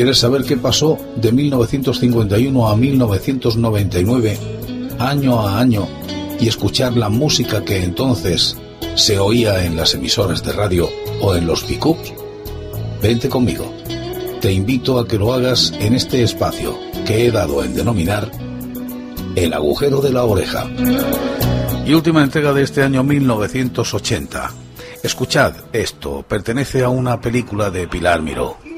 ¿Quieres 0.00 0.16
saber 0.16 0.44
qué 0.44 0.56
pasó 0.56 0.98
de 1.16 1.30
1951 1.30 2.68
a 2.68 2.74
1999, 2.74 4.38
año 4.98 5.40
a 5.40 5.60
año, 5.60 5.86
y 6.40 6.48
escuchar 6.48 6.96
la 6.96 7.10
música 7.10 7.62
que 7.66 7.84
entonces 7.84 8.56
se 8.94 9.18
oía 9.18 9.62
en 9.62 9.76
las 9.76 9.92
emisoras 9.92 10.42
de 10.42 10.52
radio 10.52 10.88
o 11.20 11.36
en 11.36 11.46
los 11.46 11.64
pickups? 11.64 12.14
Vente 13.02 13.28
conmigo. 13.28 13.70
Te 14.40 14.50
invito 14.50 14.98
a 14.98 15.06
que 15.06 15.18
lo 15.18 15.34
hagas 15.34 15.74
en 15.78 15.94
este 15.94 16.22
espacio 16.22 16.78
que 17.04 17.26
he 17.26 17.30
dado 17.30 17.62
en 17.62 17.74
denominar 17.74 18.32
El 19.36 19.52
agujero 19.52 20.00
de 20.00 20.14
la 20.14 20.24
oreja. 20.24 20.66
Y 21.84 21.92
última 21.92 22.22
entrega 22.22 22.54
de 22.54 22.62
este 22.62 22.82
año 22.82 23.04
1980. 23.04 24.50
Escuchad, 25.02 25.56
esto 25.74 26.24
pertenece 26.26 26.84
a 26.84 26.88
una 26.88 27.20
película 27.20 27.70
de 27.70 27.86
Pilar 27.86 28.22
Miró. 28.22 28.69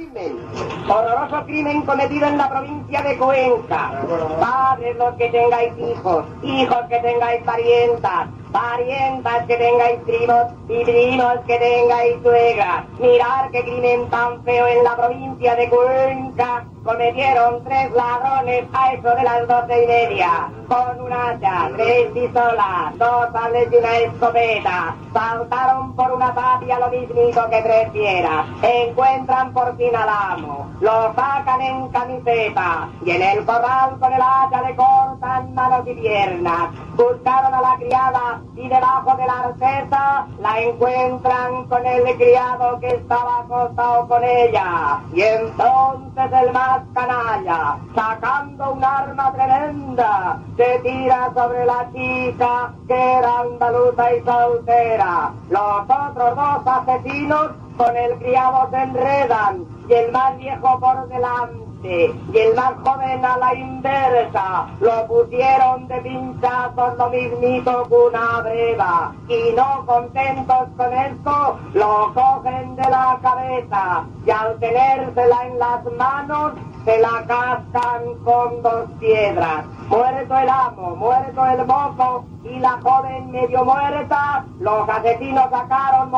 Crimen 1.47 1.83
cometido 1.83 2.27
en 2.27 2.37
la 2.37 2.49
provincia 2.49 3.01
de 3.03 3.17
Cuenca. 3.17 3.93
Padres 4.41 4.97
los 4.97 5.15
que 5.15 5.29
tengáis 5.29 5.73
hijos, 5.79 6.25
hijos 6.43 6.79
que 6.89 6.99
tengáis 6.99 7.43
parientas, 7.45 8.29
parientas 8.51 9.47
que 9.47 9.57
tengáis 9.57 10.01
primos 10.01 10.47
y 10.69 10.85
primos 10.85 11.35
que 11.47 11.59
tengáis 11.59 12.17
suegras. 12.23 12.85
Mirar 12.99 13.51
qué 13.53 13.63
crimen 13.63 14.09
tan 14.11 14.43
feo 14.43 14.67
en 14.67 14.83
la 14.83 14.97
provincia 14.97 15.55
de 15.55 15.69
Cuenca. 15.69 16.65
Cometieron 16.85 17.63
tres 17.63 17.93
ladrones 17.93 18.65
a 18.73 18.93
eso 18.93 19.15
de 19.15 19.23
las 19.23 19.47
doce 19.47 19.85
y 19.85 19.87
media. 19.87 20.51
Con 20.67 21.01
un 21.01 21.13
hacha, 21.13 21.71
tres 21.77 22.11
pistolas, 22.13 22.99
dos 22.99 23.29
sables 23.33 23.69
y 23.71 23.77
una 23.77 23.97
escopeta. 23.99 24.97
Saltaron 25.13 25.95
por 25.95 26.11
una 26.13 26.35
tapia 26.35 26.81
lo 26.81 26.89
mismito 26.89 27.49
que 27.51 27.63
tres 27.63 27.93
fieras. 27.93 28.47
Encuentran 28.63 29.53
por 29.53 29.77
fin 29.77 29.95
al 29.95 30.09
amo. 30.09 30.73
Lo 30.81 31.15
sacan 31.15 31.61
en 31.61 31.89
camiseta. 31.89 32.89
Y 33.05 33.11
en 33.13 33.23
el 33.23 33.45
corral 33.45 33.99
con 34.01 34.13
el 34.13 34.21
hacha 34.21 34.63
le 34.63 34.75
cortan 34.75 35.55
manos 35.55 35.87
y 35.87 35.95
piernas. 35.95 36.71
Buscaron 36.97 37.55
a 37.55 37.61
la 37.61 37.77
criada 37.77 38.41
y 38.57 38.69
debajo 38.69 39.17
de 39.17 39.27
la 39.27 39.41
arceta 39.41 40.27
la 40.41 40.61
encuentran 40.61 41.65
con 41.69 41.87
el 41.87 42.17
criado 42.17 42.81
que 42.81 42.89
estaba 42.89 43.41
acostado 43.41 44.09
con 44.09 44.25
ella. 44.25 45.01
Y 45.15 45.23
entonces 45.23 46.33
el 46.33 46.53
canalla, 46.95 47.79
sacando 47.95 48.73
un 48.73 48.85
arma 48.85 49.33
tremenda, 49.33 50.39
se 50.57 50.79
tira 50.81 51.31
sobre 51.35 51.65
la 51.67 51.91
chica 51.93 52.73
que 52.87 53.13
era 53.19 53.41
andaluza 53.41 54.15
y 54.15 54.23
soltera. 54.25 55.33
Los 55.51 55.83
otros 55.83 56.37
dos 56.37 56.67
asesinos 56.67 57.51
con 57.77 57.97
el 57.97 58.19
criado 58.19 58.69
se 58.71 58.83
enredan 58.83 59.65
y 59.89 59.93
el 59.93 60.13
más 60.13 60.37
viejo 60.39 60.79
por 60.81 61.09
delante 61.09 61.62
y 61.83 62.39
el 62.39 62.55
más 62.55 62.75
joven 62.85 63.25
a 63.25 63.37
la 63.39 63.55
inversa 63.55 64.69
lo 64.81 65.07
pusieron 65.07 65.89
de 65.89 66.01
pinchazos 66.01 66.97
lo 66.97 67.11
mismito 67.11 67.89
que 67.89 67.95
una 67.95 68.41
breva 68.41 69.13
y 69.29 69.53
no 69.57 69.85
contentos 69.87 70.69
con 70.77 70.93
esto 70.93 71.59
lo 71.75 72.13
cogen 72.15 72.77
de 72.77 72.83
la 72.83 73.19
cabeza 73.21 74.05
y 74.25 74.31
al 74.31 74.59
tenérsela 74.59 75.47
en 75.47 75.59
las 75.59 75.85
manos 75.93 76.53
se 76.85 76.99
la 76.99 77.25
cascan 77.27 78.15
con 78.25 78.61
dos 78.63 78.91
piedras. 78.99 79.65
Muerto 79.89 80.37
el 80.37 80.49
amo, 80.49 80.97
muerto 80.97 81.47
el 81.47 81.67
mozo 81.67 82.25
y 82.45 82.59
la 82.59 82.81
joven 82.83 83.31
medio 83.31 83.65
muerta, 83.65 84.45
los 84.59 84.89
asesinos 84.89 85.49
sacaron 85.51 86.11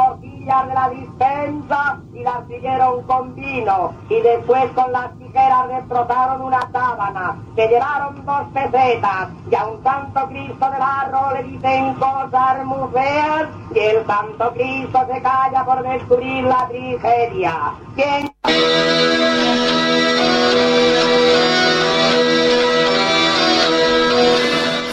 de 0.44 0.74
la 0.74 0.90
dispensa 0.90 2.00
y 2.12 2.22
las 2.22 2.46
siguieron 2.46 3.02
con 3.04 3.34
vino. 3.34 3.94
Y 4.08 4.20
después 4.20 4.70
con 4.72 4.92
las 4.92 5.16
tijeras 5.18 5.68
destrozaron 5.68 6.42
una 6.42 6.60
sábana, 6.70 7.36
se 7.56 7.68
llevaron 7.68 8.24
dos 8.24 8.42
pesetas. 8.52 9.28
Y 9.50 9.54
a 9.54 9.66
un 9.66 9.82
santo 9.82 10.26
Cristo 10.28 10.70
de 10.70 10.78
barro 10.78 11.32
le 11.34 11.42
dicen 11.44 11.94
cosas 11.94 12.64
muy 12.64 12.84
y 13.74 13.78
el 13.78 14.06
santo 14.06 14.52
Cristo 14.52 15.06
se 15.12 15.22
calla 15.22 15.64
por 15.64 15.82
descubrir 15.82 16.44
la 16.44 16.68
tragedia. 16.68 17.74
¿Quién... 17.94 19.23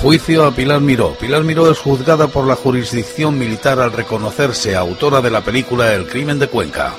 Juicio 0.01 0.45
a 0.45 0.55
Pilar 0.55 0.81
Miró. 0.81 1.13
Pilar 1.13 1.43
Miró 1.43 1.69
es 1.69 1.77
juzgada 1.77 2.27
por 2.27 2.47
la 2.47 2.55
jurisdicción 2.55 3.37
militar 3.37 3.79
al 3.79 3.93
reconocerse 3.93 4.75
autora 4.75 5.21
de 5.21 5.29
la 5.29 5.41
película 5.41 5.93
El 5.93 6.07
crimen 6.07 6.39
de 6.39 6.47
Cuenca. 6.47 6.95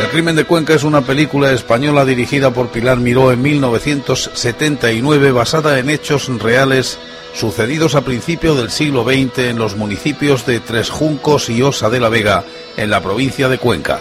El 0.00 0.08
crimen 0.08 0.34
de 0.34 0.44
Cuenca 0.44 0.74
es 0.74 0.82
una 0.82 1.02
película 1.02 1.52
española 1.52 2.04
dirigida 2.04 2.52
por 2.52 2.70
Pilar 2.70 2.98
Miró 2.98 3.30
en 3.30 3.42
1979 3.42 5.30
basada 5.30 5.78
en 5.78 5.88
hechos 5.88 6.26
reales 6.40 6.98
sucedidos 7.32 7.94
a 7.94 8.00
principios 8.00 8.56
del 8.56 8.72
siglo 8.72 9.04
XX 9.04 9.38
en 9.38 9.58
los 9.58 9.76
municipios 9.76 10.46
de 10.46 10.58
Tres 10.58 10.90
Juncos 10.90 11.48
y 11.48 11.62
Osa 11.62 11.90
de 11.90 12.00
la 12.00 12.08
Vega, 12.08 12.42
en 12.76 12.90
la 12.90 13.00
provincia 13.00 13.48
de 13.48 13.58
Cuenca. 13.58 14.00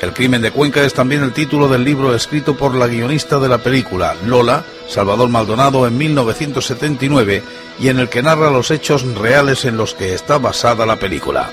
El 0.00 0.12
crimen 0.12 0.42
de 0.42 0.50
Cuenca 0.50 0.82
es 0.84 0.92
también 0.92 1.22
el 1.22 1.32
título 1.32 1.68
del 1.68 1.82
libro 1.82 2.14
escrito 2.14 2.56
por 2.56 2.74
la 2.74 2.86
guionista 2.86 3.38
de 3.38 3.48
la 3.48 3.58
película, 3.58 4.14
Lola, 4.26 4.64
Salvador 4.88 5.30
Maldonado, 5.30 5.86
en 5.86 5.96
1979, 5.96 7.42
y 7.78 7.88
en 7.88 7.98
el 7.98 8.08
que 8.08 8.22
narra 8.22 8.50
los 8.50 8.70
hechos 8.70 9.04
reales 9.14 9.64
en 9.64 9.76
los 9.76 9.94
que 9.94 10.14
está 10.14 10.38
basada 10.38 10.84
la 10.84 10.96
película. 10.96 11.50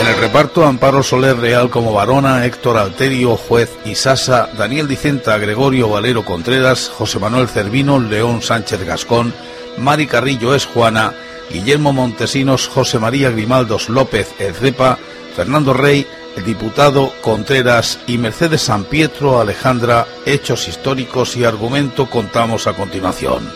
En 0.00 0.06
el 0.06 0.20
reparto, 0.20 0.64
Amparo 0.64 1.02
Soler 1.02 1.36
Real 1.36 1.68
como 1.68 1.92
varona, 1.92 2.46
Héctor 2.46 2.78
Alterio, 2.78 3.36
juez 3.36 3.70
y 3.84 3.94
Sasa, 3.94 4.48
Daniel 4.56 4.88
Dicenta, 4.88 5.36
Gregorio 5.36 5.88
Valero 5.88 6.24
Contreras, 6.24 6.88
José 6.88 7.18
Manuel 7.18 7.48
Cervino, 7.48 7.98
León 7.98 8.40
Sánchez 8.40 8.84
Gascón, 8.84 9.34
Mari 9.78 10.06
Carrillo 10.06 10.54
es 10.54 10.64
Juana, 10.64 11.14
Guillermo 11.50 11.92
Montesinos, 11.92 12.68
José 12.68 12.98
María 12.98 13.30
Grimaldos 13.30 13.88
López 13.88 14.32
Ezrepa, 14.38 14.98
Fernando 15.36 15.74
Rey, 15.74 16.06
el 16.34 16.46
diputado 16.46 17.12
Contreras 17.20 17.98
y 18.06 18.16
Mercedes 18.16 18.62
San 18.62 18.84
Pietro 18.84 19.38
Alejandra, 19.38 20.06
hechos 20.24 20.66
históricos 20.66 21.36
y 21.36 21.44
argumento 21.44 22.08
contamos 22.08 22.66
a 22.66 22.72
continuación. 22.72 23.46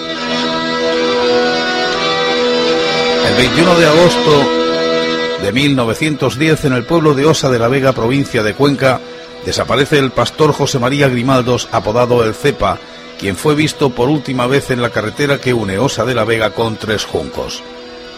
El 3.26 3.34
21 3.34 3.78
de 3.78 3.86
agosto 3.86 4.48
de 5.42 5.52
1910, 5.52 6.66
en 6.66 6.74
el 6.74 6.84
pueblo 6.84 7.14
de 7.14 7.24
Osa 7.24 7.48
de 7.48 7.58
la 7.58 7.68
Vega, 7.68 7.94
provincia 7.94 8.42
de 8.42 8.52
Cuenca, 8.52 9.00
desaparece 9.46 9.96
el 9.98 10.10
pastor 10.10 10.52
José 10.52 10.78
María 10.78 11.08
Grimaldos, 11.08 11.66
apodado 11.72 12.22
El 12.26 12.34
Cepa, 12.34 12.76
quien 13.18 13.36
fue 13.36 13.54
visto 13.54 13.88
por 13.88 14.10
última 14.10 14.46
vez 14.46 14.70
en 14.70 14.82
la 14.82 14.90
carretera 14.90 15.40
que 15.40 15.54
une 15.54 15.78
Osa 15.78 16.04
de 16.04 16.14
la 16.14 16.24
Vega 16.24 16.50
con 16.50 16.76
Tres 16.76 17.06
Juncos. 17.06 17.62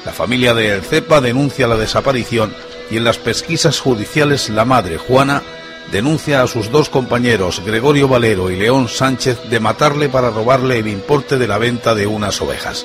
La 0.05 0.11
familia 0.11 0.53
de 0.53 0.75
El 0.75 0.83
Cepa 0.83 1.21
denuncia 1.21 1.69
la 1.69 1.77
desaparición 1.77 2.53
y 2.92 2.98
en 2.98 3.04
las 3.04 3.16
pesquisas 3.16 3.80
judiciales 3.80 4.50
la 4.50 4.66
madre, 4.66 4.98
Juana, 4.98 5.42
denuncia 5.91 6.42
a 6.42 6.47
sus 6.47 6.70
dos 6.70 6.91
compañeros, 6.91 7.62
Gregorio 7.64 8.06
Valero 8.06 8.50
y 8.50 8.56
León 8.56 8.86
Sánchez, 8.88 9.48
de 9.48 9.60
matarle 9.60 10.10
para 10.10 10.28
robarle 10.28 10.78
el 10.78 10.88
importe 10.88 11.38
de 11.38 11.48
la 11.48 11.56
venta 11.56 11.94
de 11.94 12.06
unas 12.06 12.42
ovejas. 12.42 12.84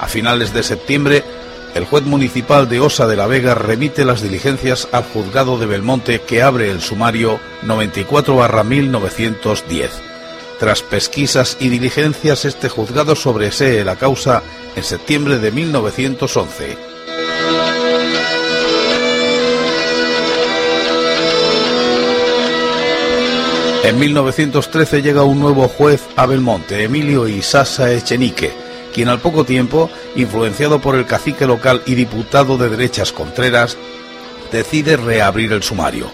A 0.00 0.06
finales 0.06 0.54
de 0.54 0.62
septiembre, 0.62 1.22
el 1.74 1.84
juez 1.84 2.04
municipal 2.04 2.66
de 2.66 2.80
Osa 2.80 3.06
de 3.06 3.16
la 3.16 3.26
Vega 3.26 3.54
remite 3.54 4.06
las 4.06 4.22
diligencias 4.22 4.88
al 4.90 5.04
juzgado 5.04 5.58
de 5.58 5.66
Belmonte 5.66 6.22
que 6.22 6.40
abre 6.40 6.70
el 6.70 6.80
sumario 6.80 7.38
94-1910. 7.66 9.90
Tras 10.58 10.80
pesquisas 10.80 11.58
y 11.60 11.68
diligencias, 11.68 12.46
este 12.46 12.70
juzgado 12.70 13.14
sobresee 13.14 13.84
la 13.84 13.96
causa 13.96 14.42
en 14.76 14.82
septiembre 14.82 15.38
de 15.38 15.52
1911. 15.52 16.95
En 23.86 24.00
1913 24.00 25.00
llega 25.00 25.22
un 25.22 25.38
nuevo 25.38 25.68
juez 25.68 26.02
a 26.16 26.26
Belmonte, 26.26 26.82
Emilio 26.82 27.28
Isasa 27.28 27.92
Echenique, 27.92 28.52
quien 28.92 29.08
al 29.08 29.20
poco 29.20 29.44
tiempo, 29.44 29.88
influenciado 30.16 30.80
por 30.80 30.96
el 30.96 31.06
cacique 31.06 31.46
local 31.46 31.82
y 31.86 31.94
diputado 31.94 32.58
de 32.58 32.68
derechas 32.68 33.12
Contreras, 33.12 33.78
decide 34.50 34.96
reabrir 34.96 35.52
el 35.52 35.62
sumario. 35.62 36.10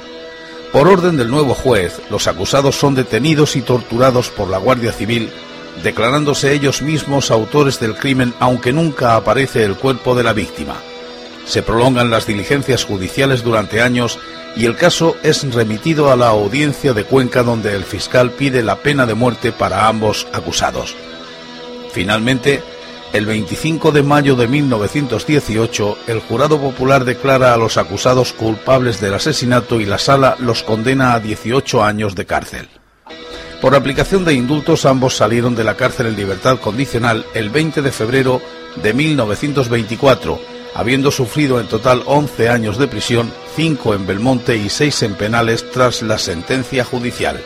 Por 0.70 0.86
orden 0.86 1.16
del 1.16 1.30
nuevo 1.30 1.54
juez, 1.54 2.02
los 2.10 2.26
acusados 2.26 2.76
son 2.76 2.94
detenidos 2.94 3.56
y 3.56 3.62
torturados 3.62 4.28
por 4.28 4.50
la 4.50 4.58
Guardia 4.58 4.92
Civil, 4.92 5.30
declarándose 5.82 6.52
ellos 6.52 6.82
mismos 6.82 7.30
autores 7.30 7.80
del 7.80 7.94
crimen 7.94 8.34
aunque 8.38 8.74
nunca 8.74 9.16
aparece 9.16 9.64
el 9.64 9.76
cuerpo 9.76 10.14
de 10.14 10.24
la 10.24 10.34
víctima. 10.34 10.76
Se 11.44 11.62
prolongan 11.62 12.10
las 12.10 12.26
diligencias 12.26 12.84
judiciales 12.84 13.42
durante 13.42 13.80
años 13.80 14.18
y 14.56 14.66
el 14.66 14.76
caso 14.76 15.16
es 15.22 15.42
remitido 15.54 16.12
a 16.12 16.16
la 16.16 16.28
audiencia 16.28 16.92
de 16.92 17.04
Cuenca 17.04 17.42
donde 17.42 17.74
el 17.74 17.84
fiscal 17.84 18.30
pide 18.30 18.62
la 18.62 18.76
pena 18.76 19.06
de 19.06 19.14
muerte 19.14 19.52
para 19.52 19.88
ambos 19.88 20.26
acusados. 20.32 20.94
Finalmente, 21.92 22.62
El 23.12 23.26
25 23.26 23.92
de 23.92 24.02
mayo 24.02 24.36
de 24.36 24.48
1918, 24.48 25.98
el 26.06 26.20
jurado 26.20 26.58
popular 26.58 27.04
declara 27.04 27.52
a 27.52 27.58
los 27.58 27.76
acusados 27.76 28.32
culpables 28.32 29.02
del 29.02 29.12
asesinato 29.12 29.80
y 29.80 29.84
la 29.84 29.98
sala 29.98 30.34
los 30.38 30.62
condena 30.62 31.12
a 31.12 31.20
18 31.20 31.84
años 31.84 32.14
de 32.14 32.24
cárcel. 32.24 32.68
Por 33.60 33.74
aplicación 33.74 34.24
de 34.24 34.32
indultos, 34.32 34.86
ambos 34.86 35.14
salieron 35.14 35.54
de 35.54 35.62
la 35.62 35.76
cárcel 35.76 36.06
en 36.06 36.16
libertad 36.16 36.58
condicional 36.58 37.26
el 37.34 37.50
20 37.50 37.82
de 37.82 37.92
febrero 37.92 38.40
de 38.82 38.94
1924, 38.94 40.40
habiendo 40.74 41.10
sufrido 41.10 41.60
en 41.60 41.68
total 41.68 42.02
11 42.06 42.48
años 42.48 42.78
de 42.78 42.88
prisión, 42.88 43.32
5 43.56 43.94
en 43.94 44.06
Belmonte 44.06 44.56
y 44.56 44.68
6 44.68 45.02
en 45.02 45.14
penales 45.14 45.70
tras 45.70 46.02
la 46.02 46.18
sentencia 46.18 46.84
judicial. 46.84 47.40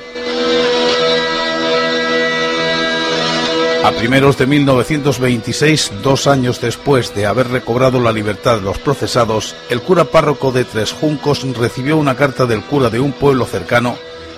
A 3.84 3.92
primeros 3.92 4.36
de 4.36 4.46
1926, 4.46 5.92
dos 6.02 6.26
años 6.26 6.60
después 6.60 7.14
de 7.14 7.26
haber 7.26 7.48
recobrado 7.48 8.00
la 8.00 8.10
libertad 8.10 8.60
los 8.60 8.78
procesados, 8.78 9.54
el 9.70 9.80
cura 9.80 10.04
párroco 10.04 10.50
de 10.50 10.64
Tres 10.64 10.90
Juncos 10.92 11.46
recibió 11.56 11.96
una 11.96 12.16
carta 12.16 12.46
del 12.46 12.62
cura 12.62 12.90
de 12.90 12.98
un 12.98 13.12
pueblo 13.12 13.46
cercano, 13.46 13.96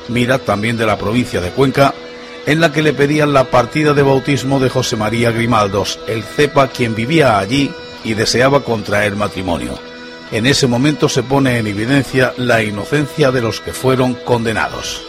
Mira, 0.08 0.38
también 0.38 0.76
de 0.76 0.86
la 0.86 0.98
provincia 0.98 1.40
de 1.40 1.50
Cuenca, 1.50 1.94
en 2.46 2.60
la 2.60 2.72
que 2.72 2.82
le 2.82 2.94
pedían 2.94 3.32
la 3.32 3.44
partida 3.44 3.92
de 3.92 4.02
bautismo 4.02 4.58
de 4.58 4.70
José 4.70 4.96
María 4.96 5.30
Grimaldos, 5.30 5.98
el 6.06 6.22
cepa 6.22 6.68
quien 6.68 6.94
vivía 6.94 7.38
allí 7.38 7.70
y 8.04 8.14
deseaba 8.14 8.60
contraer 8.64 9.16
matrimonio. 9.16 9.78
En 10.30 10.46
ese 10.46 10.66
momento 10.66 11.08
se 11.08 11.22
pone 11.22 11.58
en 11.58 11.66
evidencia 11.66 12.34
la 12.36 12.62
inocencia 12.62 13.30
de 13.30 13.40
los 13.40 13.60
que 13.60 13.72
fueron 13.72 14.14
condenados. 14.14 15.02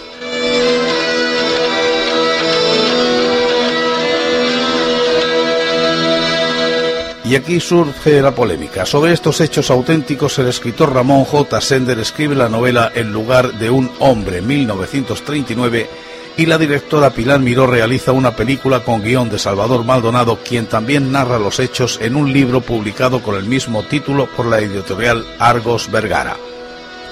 Y 7.30 7.36
aquí 7.36 7.60
surge 7.60 8.24
la 8.24 8.34
polémica. 8.34 8.88
Sobre 8.88 9.14
estos 9.14 9.40
hechos 9.40 9.70
auténticos, 9.70 10.40
el 10.40 10.48
escritor 10.48 10.96
Ramón 10.96 11.26
J. 11.26 11.62
Sender 11.62 12.00
escribe 12.00 12.34
la 12.34 12.50
novela 12.50 12.92
El 12.96 13.12
lugar 13.12 13.54
de 13.54 13.70
un 13.70 13.92
hombre, 14.00 14.42
1939, 14.42 15.88
y 16.40 16.46
la 16.46 16.58
directora 16.58 17.10
Pilar 17.10 17.42
Miró 17.42 17.68
realiza 17.68 18.14
una 18.14 18.34
película 18.34 18.80
con 18.80 19.04
guion 19.04 19.30
de 19.30 19.38
Salvador 19.38 19.84
Maldonado, 19.84 20.40
quien 20.42 20.68
también 20.68 21.12
narra 21.12 21.38
los 21.38 21.60
hechos 21.60 22.00
en 22.02 22.16
un 22.16 22.32
libro 22.32 22.62
publicado 22.62 23.22
con 23.22 23.36
el 23.36 23.44
mismo 23.44 23.84
título 23.84 24.26
por 24.38 24.46
la 24.46 24.60
editorial 24.60 25.26
Argos 25.38 25.92
Vergara. 25.92 26.38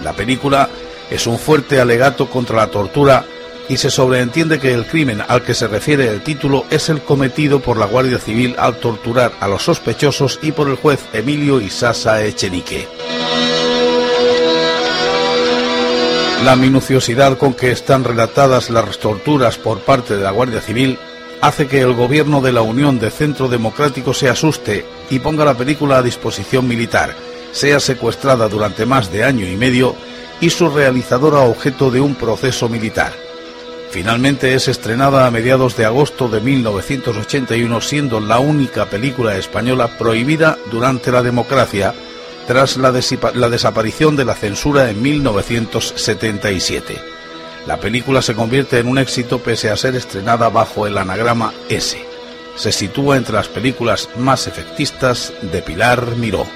La 0.01 0.13
película 0.13 0.69
es 1.11 1.27
un 1.27 1.37
fuerte 1.37 1.81
alegato 1.81 2.29
contra 2.29 2.55
la 2.55 2.67
tortura 2.67 3.25
y 3.67 3.75
se 3.75 3.89
sobreentiende 3.89 4.61
que 4.61 4.73
el 4.73 4.85
crimen 4.85 5.21
al 5.27 5.43
que 5.43 5.53
se 5.53 5.67
refiere 5.67 6.07
el 6.07 6.21
título 6.21 6.63
es 6.69 6.87
el 6.87 7.01
cometido 7.01 7.59
por 7.59 7.75
la 7.75 7.85
Guardia 7.85 8.19
Civil 8.19 8.55
al 8.57 8.77
torturar 8.77 9.33
a 9.41 9.49
los 9.49 9.61
sospechosos 9.61 10.39
y 10.41 10.53
por 10.53 10.69
el 10.69 10.77
juez 10.77 11.01
Emilio 11.11 11.59
Isasa 11.59 12.23
Echenique. 12.23 12.87
La 16.43 16.55
minuciosidad 16.55 17.37
con 17.37 17.53
que 17.53 17.71
están 17.71 18.03
relatadas 18.03 18.69
las 18.69 18.99
torturas 18.99 19.57
por 19.57 19.79
parte 19.79 20.15
de 20.15 20.23
la 20.23 20.31
Guardia 20.31 20.61
Civil 20.61 20.97
hace 21.41 21.67
que 21.67 21.81
el 21.81 21.93
gobierno 21.93 22.41
de 22.41 22.53
la 22.53 22.61
Unión 22.61 22.99
de 22.99 23.09
Centro 23.09 23.47
Democrático 23.47 24.13
se 24.13 24.29
asuste 24.29 24.85
y 25.09 25.19
ponga 25.19 25.43
la 25.43 25.55
película 25.55 25.97
a 25.97 26.03
disposición 26.03 26.67
militar, 26.67 27.15
sea 27.51 27.79
secuestrada 27.79 28.47
durante 28.47 28.85
más 28.85 29.11
de 29.11 29.23
año 29.23 29.47
y 29.47 29.55
medio 29.55 29.95
y 30.39 30.51
su 30.51 30.69
realizadora 30.69 31.39
objeto 31.39 31.89
de 31.91 32.01
un 32.01 32.15
proceso 32.15 32.69
militar. 32.69 33.13
Finalmente 33.89 34.53
es 34.53 34.67
estrenada 34.67 35.25
a 35.25 35.31
mediados 35.31 35.75
de 35.75 35.85
agosto 35.85 36.29
de 36.29 36.39
1981, 36.39 37.81
siendo 37.81 38.19
la 38.19 38.39
única 38.39 38.85
película 38.85 39.37
española 39.37 39.97
prohibida 39.97 40.57
durante 40.71 41.11
la 41.11 41.23
democracia 41.23 41.93
tras 42.47 42.77
la, 42.77 42.91
desaparición 42.93 44.15
de 44.15 44.23
la 44.23 44.33
censura 44.33 44.89
en 44.89 45.01
1977. 45.01 46.95
La 47.67 47.77
película 47.77 48.21
se 48.21 48.35
convierte 48.35 48.79
en 48.79 48.87
un 48.87 48.97
éxito 48.97 49.39
pese 49.39 49.69
a 49.69 49.75
ser 49.75 49.95
estrenada 49.95 50.47
bajo 50.47 50.87
el 50.87 50.97
anagrama 50.97 51.53
S. 51.67 51.97
Se 52.55 52.71
sitúa 52.71 53.17
entre 53.17 53.35
las 53.35 53.49
películas 53.49 54.09
más 54.15 54.47
efectistas 54.47 55.33
de 55.41 55.61
Pilar 55.61 56.15
Miró. 56.15 56.47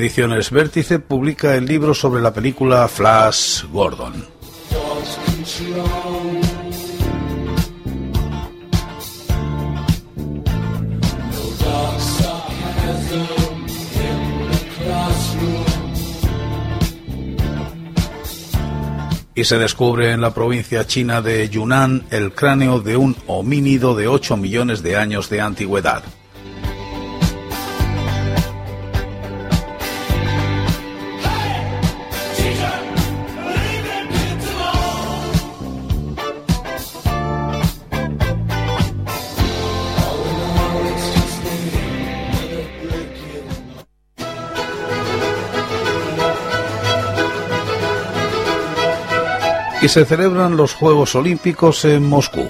Ediciones 0.00 0.50
Vértice 0.50 0.98
publica 0.98 1.54
el 1.56 1.66
libro 1.66 1.92
sobre 1.92 2.22
la 2.22 2.32
película 2.32 2.88
Flash 2.88 3.64
Gordon. 3.70 4.26
y 19.34 19.44
se 19.44 19.58
descubre 19.58 20.12
en 20.12 20.22
la 20.22 20.32
provincia 20.32 20.86
china 20.86 21.20
de 21.20 21.48
Yunnan 21.50 22.06
el 22.10 22.32
cráneo 22.32 22.80
de 22.80 22.96
un 22.96 23.16
homínido 23.26 23.94
de 23.94 24.08
8 24.08 24.38
millones 24.38 24.82
de 24.82 24.96
años 24.96 25.28
de 25.28 25.42
antigüedad. 25.42 26.02
Y 49.82 49.88
se 49.88 50.04
celebran 50.04 50.56
los 50.56 50.74
Juegos 50.74 51.14
Olímpicos 51.14 51.84
en 51.84 52.06
Moscú. 52.06 52.48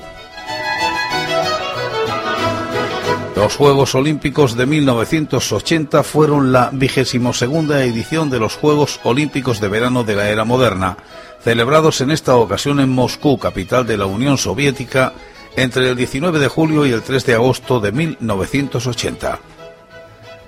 Los 3.36 3.56
Juegos 3.56 3.94
Olímpicos 3.94 4.56
de 4.56 4.66
1980 4.66 6.02
fueron 6.02 6.52
la 6.52 6.70
vigésimo 6.72 7.32
segunda 7.32 7.82
edición 7.84 8.28
de 8.30 8.38
los 8.38 8.56
Juegos 8.56 9.00
Olímpicos 9.02 9.60
de 9.60 9.68
Verano 9.68 10.04
de 10.04 10.16
la 10.16 10.28
Era 10.28 10.44
Moderna, 10.44 10.98
celebrados 11.42 12.00
en 12.00 12.10
esta 12.10 12.36
ocasión 12.36 12.80
en 12.80 12.90
Moscú, 12.90 13.38
capital 13.38 13.86
de 13.86 13.96
la 13.96 14.06
Unión 14.06 14.36
Soviética, 14.36 15.14
entre 15.56 15.88
el 15.88 15.96
19 15.96 16.38
de 16.38 16.48
julio 16.48 16.84
y 16.84 16.92
el 16.92 17.02
3 17.02 17.24
de 17.26 17.34
agosto 17.34 17.80
de 17.80 17.92
1980. 17.92 19.40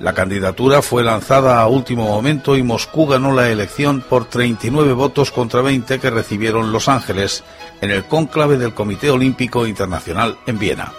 La 0.02 0.14
candidatura 0.14 0.82
fue 0.82 1.04
lanzada 1.04 1.60
a 1.60 1.68
último 1.68 2.08
momento 2.08 2.56
y 2.56 2.64
Moscú 2.64 3.06
ganó 3.06 3.32
la 3.32 3.50
elección 3.50 4.00
por 4.00 4.24
39 4.24 4.94
votos 4.94 5.30
contra 5.30 5.62
20 5.62 6.00
que 6.00 6.10
recibieron 6.10 6.72
Los 6.72 6.88
Ángeles 6.88 7.44
en 7.80 7.92
el 7.92 8.02
cónclave 8.06 8.58
del 8.58 8.74
Comité 8.74 9.10
Olímpico 9.10 9.64
Internacional 9.64 10.38
en 10.46 10.58
Viena. 10.58 10.92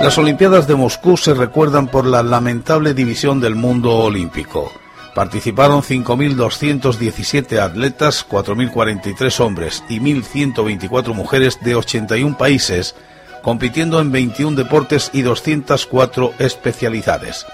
Las 0.00 0.16
Olimpiadas 0.16 0.68
de 0.68 0.76
Moscú 0.76 1.16
se 1.16 1.34
recuerdan 1.34 1.88
por 1.88 2.06
la 2.06 2.22
lamentable 2.22 2.94
división 2.94 3.40
del 3.40 3.56
mundo 3.56 3.96
olímpico. 3.96 4.70
Participaron 5.12 5.82
5.217 5.82 7.58
atletas, 7.58 8.24
4.043 8.28 9.40
hombres 9.40 9.82
y 9.88 9.98
1.124 9.98 11.14
mujeres 11.14 11.58
de 11.62 11.74
81 11.74 12.38
países, 12.38 12.94
compitiendo 13.42 14.00
en 14.00 14.12
21 14.12 14.56
deportes 14.56 15.10
y 15.12 15.22
204 15.22 16.34
especialidades. 16.38 17.46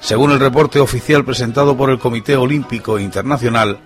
Según 0.00 0.32
el 0.32 0.40
reporte 0.40 0.80
oficial 0.80 1.24
presentado 1.24 1.76
por 1.76 1.90
el 1.90 1.98
Comité 1.98 2.36
Olímpico 2.36 2.98
Internacional, 2.98 3.78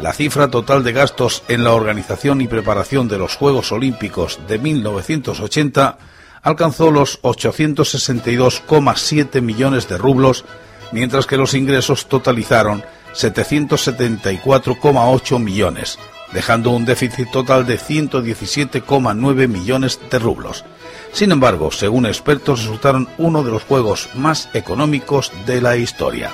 la 0.00 0.12
cifra 0.12 0.50
total 0.50 0.84
de 0.84 0.92
gastos 0.92 1.42
en 1.48 1.64
la 1.64 1.72
organización 1.72 2.40
y 2.40 2.46
preparación 2.48 3.08
de 3.08 3.18
los 3.18 3.36
Juegos 3.36 3.72
Olímpicos 3.72 4.38
de 4.48 4.58
1980 4.58 5.98
alcanzó 6.42 6.90
los 6.90 7.20
862,7 7.22 9.42
millones 9.42 9.86
de 9.88 9.98
rublos, 9.98 10.46
mientras 10.92 11.26
que 11.26 11.36
los 11.36 11.52
ingresos 11.54 12.06
totalizaron 12.06 12.82
774,8 13.14 15.38
millones, 15.38 15.98
dejando 16.32 16.70
un 16.70 16.84
déficit 16.84 17.30
total 17.30 17.66
de 17.66 17.78
117,9 17.78 19.48
millones 19.48 20.00
de 20.10 20.18
rublos. 20.18 20.64
Sin 21.12 21.32
embargo, 21.32 21.70
según 21.70 22.06
expertos, 22.06 22.62
resultaron 22.62 23.08
uno 23.18 23.42
de 23.42 23.50
los 23.50 23.64
juegos 23.64 24.08
más 24.14 24.48
económicos 24.54 25.32
de 25.46 25.60
la 25.60 25.76
historia. 25.76 26.32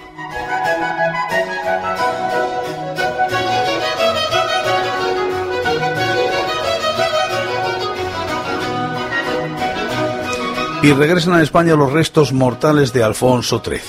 y 10.83 10.95
regresan 10.95 11.35
a 11.35 11.43
España 11.43 11.77
los 11.77 11.93
restos 11.93 12.33
mortales 12.33 12.95
de 12.95 13.03
Alfonso 13.03 13.63
XIII. 13.63 13.81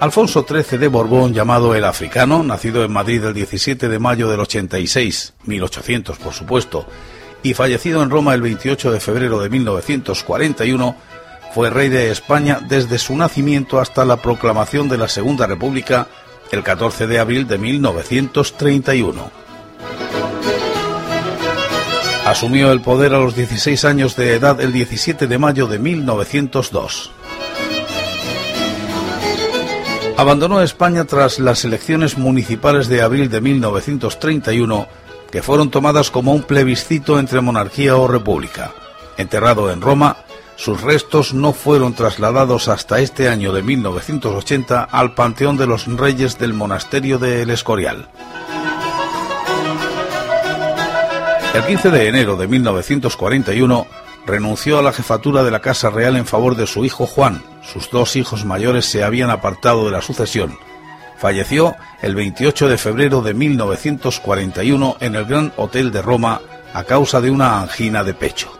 Alfonso 0.00 0.44
XIII 0.48 0.78
de 0.78 0.88
Borbón, 0.88 1.32
llamado 1.32 1.76
el 1.76 1.84
Africano, 1.84 2.42
nacido 2.42 2.84
en 2.84 2.92
Madrid 2.92 3.22
el 3.24 3.34
17 3.34 3.88
de 3.88 3.98
mayo 4.00 4.28
del 4.28 4.40
86, 4.40 5.34
1800 5.44 6.18
por 6.18 6.32
supuesto, 6.32 6.86
y 7.44 7.54
fallecido 7.54 8.02
en 8.02 8.10
Roma 8.10 8.34
el 8.34 8.42
28 8.42 8.90
de 8.90 8.98
febrero 8.98 9.40
de 9.40 9.50
1941, 9.50 10.96
fue 11.54 11.70
rey 11.70 11.90
de 11.90 12.10
España 12.10 12.58
desde 12.66 12.98
su 12.98 13.14
nacimiento 13.14 13.78
hasta 13.78 14.04
la 14.04 14.16
proclamación 14.16 14.88
de 14.88 14.98
la 14.98 15.06
Segunda 15.06 15.46
República 15.46 16.08
el 16.50 16.62
14 16.62 17.06
de 17.06 17.18
abril 17.20 17.46
de 17.46 17.58
1931. 17.58 19.30
Asumió 22.24 22.72
el 22.72 22.80
poder 22.80 23.12
a 23.12 23.18
los 23.18 23.36
16 23.36 23.84
años 23.84 24.16
de 24.16 24.34
edad 24.34 24.58
el 24.62 24.72
17 24.72 25.26
de 25.26 25.38
mayo 25.38 25.66
de 25.66 25.78
1902. 25.78 27.10
Abandonó 30.16 30.62
España 30.62 31.04
tras 31.04 31.38
las 31.38 31.64
elecciones 31.66 32.16
municipales 32.16 32.88
de 32.88 33.02
abril 33.02 33.28
de 33.28 33.42
1931, 33.42 34.88
que 35.34 35.42
fueron 35.42 35.68
tomadas 35.68 36.12
como 36.12 36.32
un 36.32 36.44
plebiscito 36.44 37.18
entre 37.18 37.40
monarquía 37.40 37.96
o 37.96 38.06
república. 38.06 38.70
Enterrado 39.16 39.72
en 39.72 39.80
Roma, 39.80 40.18
sus 40.54 40.80
restos 40.80 41.34
no 41.34 41.52
fueron 41.52 41.92
trasladados 41.92 42.68
hasta 42.68 43.00
este 43.00 43.28
año 43.28 43.52
de 43.52 43.64
1980 43.64 44.84
al 44.84 45.14
Panteón 45.14 45.56
de 45.56 45.66
los 45.66 45.88
Reyes 45.88 46.38
del 46.38 46.54
Monasterio 46.54 47.18
de 47.18 47.42
El 47.42 47.50
Escorial. 47.50 48.08
El 51.52 51.66
15 51.66 51.90
de 51.90 52.06
enero 52.06 52.36
de 52.36 52.46
1941 52.46 53.88
renunció 54.26 54.78
a 54.78 54.82
la 54.82 54.92
jefatura 54.92 55.42
de 55.42 55.50
la 55.50 55.58
Casa 55.58 55.90
Real 55.90 56.14
en 56.14 56.26
favor 56.26 56.54
de 56.54 56.68
su 56.68 56.84
hijo 56.84 57.08
Juan. 57.08 57.42
Sus 57.60 57.90
dos 57.90 58.14
hijos 58.14 58.44
mayores 58.44 58.84
se 58.84 59.02
habían 59.02 59.30
apartado 59.30 59.84
de 59.84 59.90
la 59.90 60.00
sucesión. 60.00 60.56
Falleció 61.24 61.74
el 62.02 62.14
28 62.14 62.68
de 62.68 62.76
febrero 62.76 63.22
de 63.22 63.32
1941 63.32 64.98
en 65.00 65.14
el 65.14 65.24
Gran 65.24 65.54
Hotel 65.56 65.90
de 65.90 66.02
Roma 66.02 66.42
a 66.74 66.84
causa 66.84 67.22
de 67.22 67.30
una 67.30 67.62
angina 67.62 68.04
de 68.04 68.12
pecho. 68.12 68.52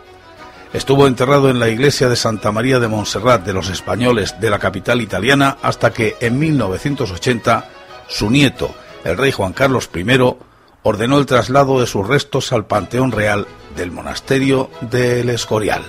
Estuvo 0.73 1.05
enterrado 1.05 1.51
en 1.51 1.59
la 1.59 1.69
iglesia 1.69 2.09
de 2.09 2.15
Santa 2.15 2.51
María 2.51 2.79
de 2.79 2.87
Montserrat 2.87 3.45
de 3.45 3.53
los 3.53 3.69
españoles 3.69 4.39
de 4.39 4.49
la 4.49 4.57
capital 4.57 4.99
italiana 5.01 5.59
hasta 5.61 5.93
que 5.93 6.15
en 6.19 6.39
1980 6.39 7.69
su 8.07 8.31
nieto, 8.31 8.73
el 9.03 9.15
rey 9.15 9.31
Juan 9.31 9.53
Carlos 9.53 9.87
I, 9.93 10.03
ordenó 10.81 11.19
el 11.19 11.27
traslado 11.27 11.79
de 11.79 11.85
sus 11.85 12.07
restos 12.07 12.51
al 12.51 12.65
Panteón 12.65 13.11
Real 13.11 13.45
del 13.75 13.91
monasterio 13.91 14.71
del 14.81 15.29
Escorial. 15.29 15.83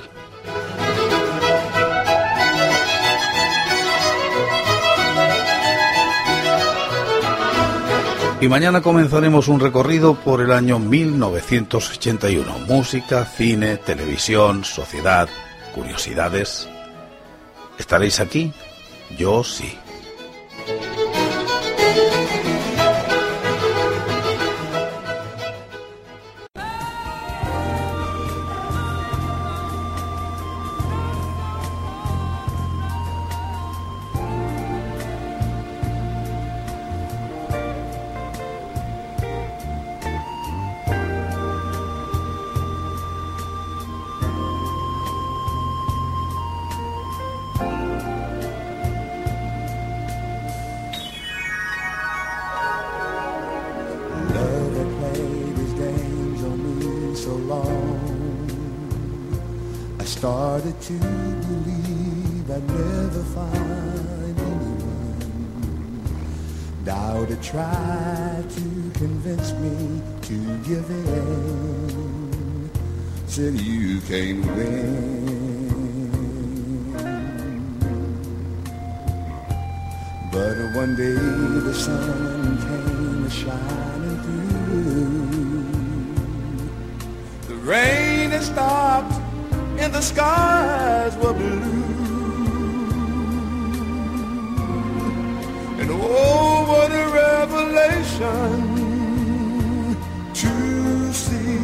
Y 8.39 8.49
mañana 8.49 8.83
comenzaremos 8.83 9.49
un 9.49 9.61
recorrido 9.61 10.15
por 10.15 10.43
el 10.43 10.53
año 10.53 10.79
1981. 10.79 12.59
Música, 12.69 13.25
cine, 13.25 13.79
televisión, 13.79 14.63
sociedad, 14.63 15.27
curiosidades. 15.75 16.69
¿Estaréis 17.79 18.21
aquí? 18.21 18.53
Yo 19.17 19.43
sí. 19.43 19.79
started 60.27 60.75
to 60.81 60.99
believe 61.47 62.51
I'd 62.51 62.67
never 62.69 63.23
find 63.37 64.37
anyone. 64.41 65.23
Now 66.85 67.25
to 67.25 67.37
try 67.37 68.43
to 68.57 68.91
convince 69.03 69.53
me 69.63 70.03
to 70.23 70.37
give 70.69 70.91
in. 70.91 72.71
Said 73.29 73.55
you 73.61 74.01
can't 74.01 74.45
win. 74.57 75.15
But 80.33 80.57
one 80.75 80.97
day 80.97 81.21
the 81.69 81.75
sun 81.85 82.59
came 82.67 83.31
shining 83.31 84.19
through. 84.25 85.07
The 87.47 87.59
rain 87.71 88.31
had 88.31 88.43
started 88.43 88.76
the 89.97 90.03
skies 90.03 91.17
were 91.23 91.33
blue. 91.33 91.73
And 95.81 95.91
oh, 95.91 96.65
what 96.71 96.91
a 97.03 97.07
revelation 97.25 98.51
to 100.41 100.55
see. 101.25 101.61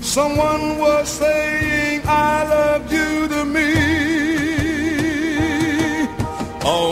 Someone 0.00 0.78
was 0.78 1.06
saying, 1.06 2.00
I 2.06 2.44
love 2.54 2.90
you 2.90 3.28
to 3.34 3.44
me. 3.56 3.72
Oh, 6.64 6.90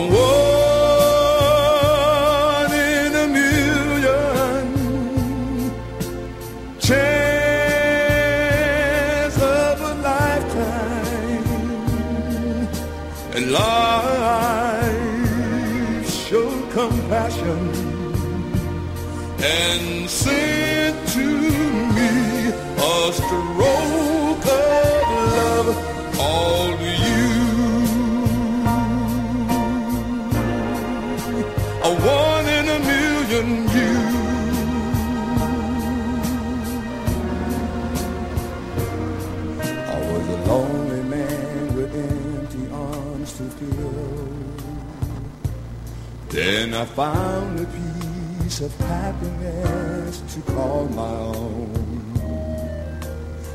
found 46.97 47.61
a 47.61 47.67
piece 47.67 48.63
of 48.63 48.75
happiness 48.79 50.23
to 50.33 50.41
call 50.53 50.89
my 50.89 51.17
own. 51.37 51.71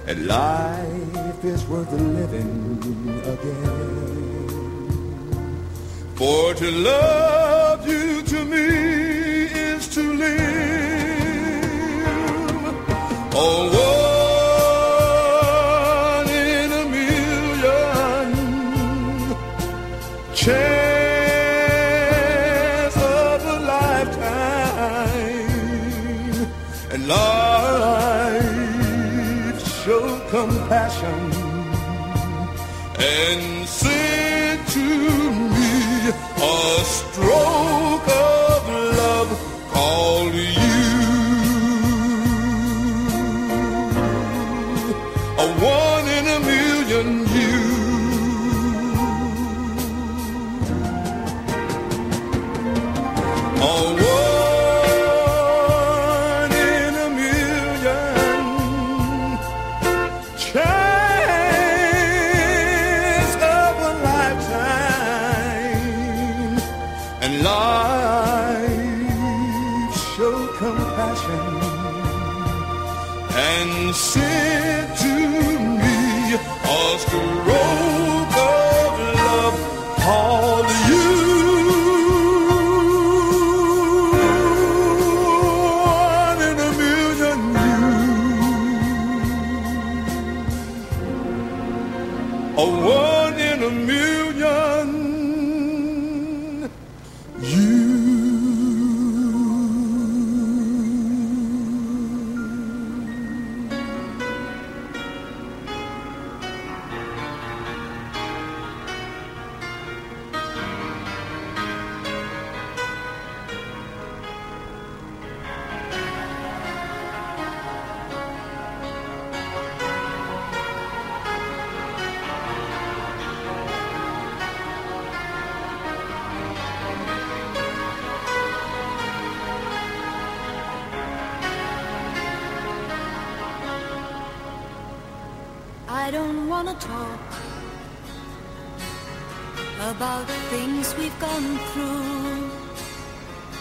And 0.05 0.27
life 0.27 1.43
is 1.43 1.65
worth 1.65 1.91
living 1.91 3.09
again. 3.33 4.47
For 6.13 6.53
to 6.53 6.69
love 6.69 7.87
you 7.87 8.21
to 8.21 8.45
me 8.45 8.67
is 9.69 9.87
to 9.95 10.03
live. 10.03 10.41
Oh, 13.33 13.80
compassion 30.61 31.19
and 32.99 33.67
sent 33.67 34.67
to 34.69 34.79
me 34.79 36.09
a 36.09 36.83
stroke 36.83 38.07
of 38.07 38.69
love 38.97 39.29
called 39.71 40.33
you. 40.33 40.60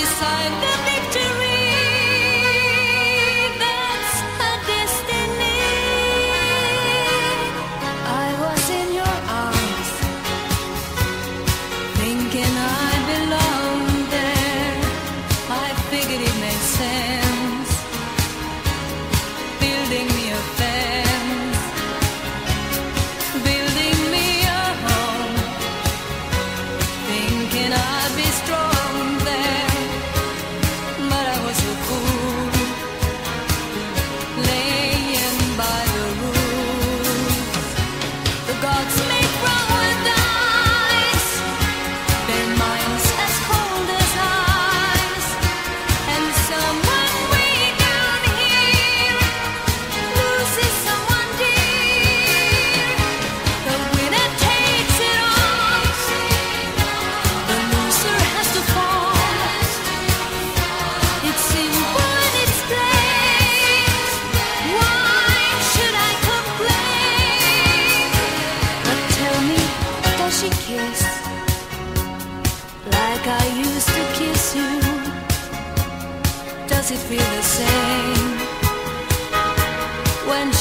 beside 0.00 0.52
the 0.62 0.74
victory. 0.84 1.27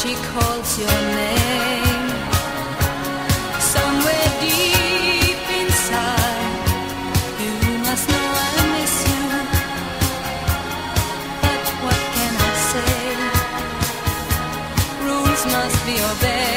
she 0.07 0.15
calls 0.15 0.79
your 0.79 0.99
name. 1.19 2.09
Somewhere 3.73 4.29
deep 4.39 5.43
inside, 5.59 6.67
you 7.43 7.51
must 7.85 8.05
know 8.11 8.27
I 8.45 8.55
miss 8.75 8.95
you. 9.09 9.25
But 11.43 11.65
what 11.83 12.01
can 12.15 12.33
I 12.49 12.53
say? 12.71 12.95
Rules 15.05 15.43
must 15.53 15.79
be 15.85 15.95
obeyed. 16.11 16.56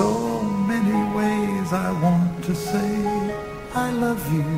So 0.00 0.10
many 0.72 0.98
ways 1.18 1.68
I 1.86 1.88
want 2.04 2.32
to 2.48 2.52
say 2.70 2.92
I 3.86 3.86
love 4.04 4.24
you. 4.36 4.48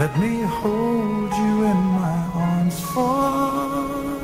Let 0.00 0.12
me 0.22 0.32
hold 0.60 1.32
you 1.42 1.54
in 1.72 1.80
my 2.00 2.16
arms 2.46 2.78
forevermore. 2.92 4.20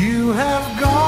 You 0.00 0.18
have 0.42 0.66
gone 0.80 1.07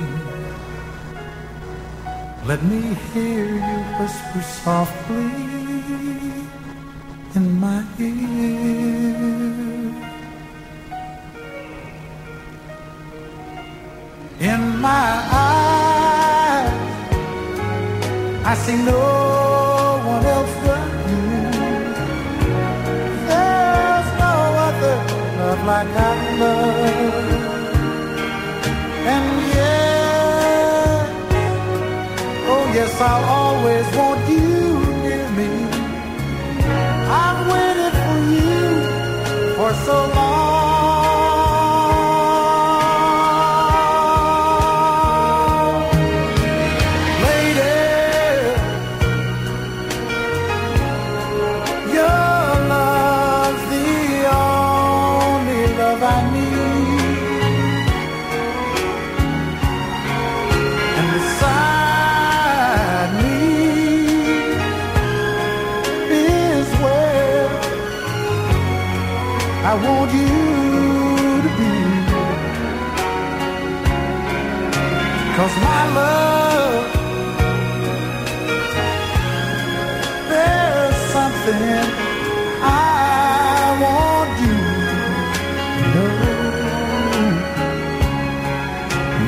Let 2.43 2.63
me 2.63 2.95
hear 3.13 3.45
you 3.45 3.77
whisper 3.99 4.41
softly 4.41 5.31
in 7.35 7.59
my 7.59 7.85
ear. 7.99 9.31
In 14.39 14.61
my 14.81 15.07
eyes, 15.31 16.73
I 18.43 18.55
see 18.55 18.77
no 18.83 19.20
I'll 33.01 33.25
always 33.25 33.85
want 33.95 34.29
you 34.29 34.50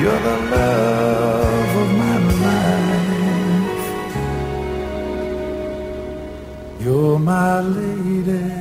You're 0.04 0.20
the 0.20 0.36
love 0.52 1.76
of 1.82 1.90
my 1.96 2.16
life. 2.44 3.84
You're 6.78 7.18
my 7.18 7.60
lady. 7.60 8.53